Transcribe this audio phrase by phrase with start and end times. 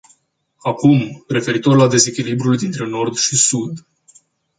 [0.61, 3.85] Acum, referitor la dezechilibrul dintre nord și sud.